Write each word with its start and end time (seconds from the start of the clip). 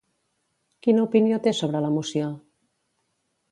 Quina 0.87 1.03
opinió 1.09 1.39
té 1.49 1.55
sobre 1.59 1.83
la 1.85 1.93
moció? 1.99 2.33